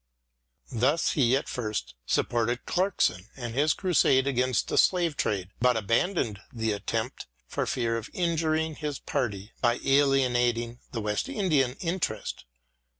Thus 0.71 1.11
he 1.11 1.37
at 1.37 1.47
first 1.47 1.93
supported 2.07 2.65
Clarkson 2.65 3.27
in 3.37 3.53
his 3.53 3.73
crusade 3.75 4.25
against 4.25 4.67
the 4.67 4.77
slave 4.79 5.15
trade, 5.15 5.51
but 5.59 5.77
abandoned 5.77 6.39
the 6.51 6.71
attempt 6.71 7.27
for 7.47 7.67
fear 7.67 7.97
of 7.99 8.09
injuring 8.11 8.77
his 8.77 8.97
party 8.97 9.51
by 9.61 9.79
alienating 9.85 10.79
the 10.91 11.01
West 11.01 11.29
Indian 11.29 11.75
interest. 11.81 12.45